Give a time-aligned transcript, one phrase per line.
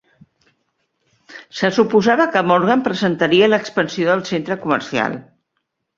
[1.57, 5.21] Se suposava que Morgan presentaria l'expansió del centre comercial.